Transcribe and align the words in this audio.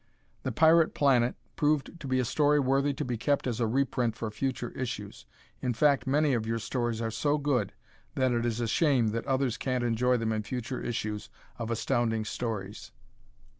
"The 0.41 0.51
Pirate 0.51 0.95
Planet" 0.95 1.35
proved 1.55 1.99
to 1.99 2.07
be 2.07 2.17
a 2.17 2.25
story 2.25 2.59
worthy 2.59 2.91
to 2.91 3.05
be 3.05 3.17
kept 3.17 3.45
as 3.45 3.59
a 3.59 3.67
reprint 3.67 4.15
for 4.15 4.31
future 4.31 4.71
issues. 4.71 5.27
In 5.61 5.75
fact, 5.75 6.07
many 6.07 6.33
of 6.33 6.47
your 6.47 6.57
stories 6.57 7.03
are 7.03 7.11
so 7.11 7.37
good 7.37 7.71
that 8.15 8.31
it 8.31 8.43
is 8.43 8.59
a 8.59 8.65
shame 8.67 9.09
that 9.09 9.27
others 9.27 9.57
can't 9.57 9.83
enjoy 9.83 10.17
them 10.17 10.31
in 10.31 10.41
future 10.41 10.81
issues 10.81 11.29
of 11.59 11.69
Astounding 11.69 12.25
Stories. 12.25 12.91